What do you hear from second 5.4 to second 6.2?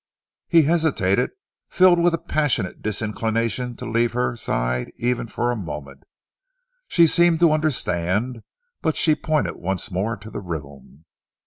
a moment.